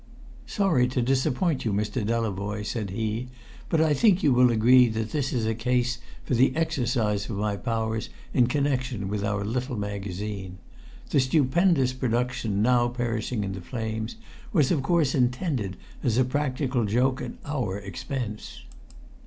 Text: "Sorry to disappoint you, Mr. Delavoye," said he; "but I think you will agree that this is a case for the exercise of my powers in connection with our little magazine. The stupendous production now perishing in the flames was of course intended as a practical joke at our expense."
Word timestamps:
"Sorry 0.47 0.87
to 0.87 1.01
disappoint 1.03 1.63
you, 1.63 1.71
Mr. 1.71 2.03
Delavoye," 2.03 2.63
said 2.65 2.89
he; 2.89 3.27
"but 3.69 3.79
I 3.79 3.93
think 3.93 4.23
you 4.23 4.33
will 4.33 4.49
agree 4.49 4.87
that 4.87 5.11
this 5.11 5.31
is 5.31 5.45
a 5.45 5.53
case 5.53 5.99
for 6.23 6.33
the 6.33 6.55
exercise 6.55 7.29
of 7.29 7.37
my 7.37 7.55
powers 7.55 8.09
in 8.33 8.47
connection 8.47 9.09
with 9.09 9.23
our 9.23 9.45
little 9.45 9.77
magazine. 9.77 10.57
The 11.11 11.19
stupendous 11.19 11.93
production 11.93 12.63
now 12.63 12.87
perishing 12.87 13.43
in 13.43 13.51
the 13.51 13.61
flames 13.61 14.15
was 14.51 14.71
of 14.71 14.81
course 14.81 15.13
intended 15.13 15.77
as 16.01 16.17
a 16.17 16.25
practical 16.25 16.85
joke 16.85 17.21
at 17.21 17.33
our 17.45 17.77
expense." 17.77 18.63